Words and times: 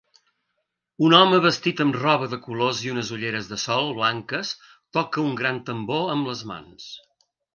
Un 1.07 1.15
home 1.17 1.39
vestit 1.43 1.83
amb 1.85 1.99
roba 2.03 2.29
de 2.31 2.39
colors 2.45 2.79
i 2.87 2.93
unes 2.95 3.11
ulleres 3.17 3.51
de 3.53 3.59
sol 3.65 3.93
blanques 3.99 4.55
toca 4.99 5.23
un 5.27 5.39
gran 5.43 5.63
tambor 5.69 6.13
amb 6.17 6.33
les 6.33 6.45
mans. 6.53 6.91